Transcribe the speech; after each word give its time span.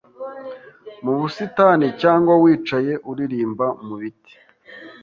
mu 1.03 1.13
busitani 1.19 1.87
cyangwa 2.01 2.33
wicaye 2.43 2.93
uririmba 3.09 3.65
mu 3.85 3.95
biti 4.01 4.33